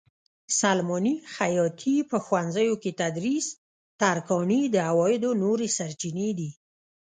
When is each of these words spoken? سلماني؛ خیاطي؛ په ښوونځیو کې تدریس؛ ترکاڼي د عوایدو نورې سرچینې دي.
سلماني؛ 0.59 1.13
خیاطي؛ 1.35 1.95
په 2.09 2.17
ښوونځیو 2.25 2.73
کې 2.81 2.91
تدریس؛ 3.01 3.47
ترکاڼي 4.01 4.61
د 4.69 4.75
عوایدو 4.89 5.29
نورې 5.43 5.67
سرچینې 5.77 6.29
دي. 6.39 6.49